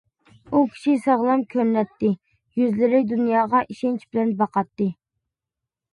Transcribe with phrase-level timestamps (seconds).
[0.53, 2.11] بۇ كىشى ساغلام كۆرۈنەتتى،
[2.61, 4.93] يۈزلىرى دۇنياغا ئىشەنچ بىلەن باقاتتى.